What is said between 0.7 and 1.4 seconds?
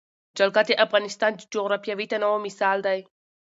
افغانستان